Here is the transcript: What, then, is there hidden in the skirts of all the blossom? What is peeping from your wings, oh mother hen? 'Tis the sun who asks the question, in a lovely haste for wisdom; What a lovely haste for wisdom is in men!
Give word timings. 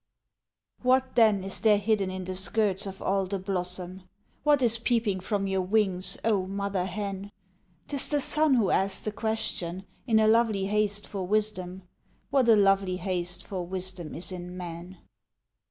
What, 0.81 1.13
then, 1.13 1.43
is 1.43 1.59
there 1.59 1.77
hidden 1.77 2.09
in 2.09 2.25
the 2.25 2.35
skirts 2.35 2.87
of 2.87 3.03
all 3.03 3.27
the 3.27 3.37
blossom? 3.37 4.09
What 4.41 4.63
is 4.63 4.79
peeping 4.79 5.19
from 5.19 5.45
your 5.45 5.61
wings, 5.61 6.17
oh 6.25 6.47
mother 6.47 6.85
hen? 6.85 7.31
'Tis 7.87 8.09
the 8.09 8.19
sun 8.19 8.55
who 8.55 8.71
asks 8.71 9.03
the 9.03 9.11
question, 9.11 9.85
in 10.07 10.19
a 10.19 10.27
lovely 10.27 10.65
haste 10.65 11.05
for 11.05 11.27
wisdom; 11.27 11.83
What 12.31 12.49
a 12.49 12.55
lovely 12.55 12.97
haste 12.97 13.45
for 13.45 13.63
wisdom 13.63 14.15
is 14.15 14.31
in 14.31 14.57
men! 14.57 14.97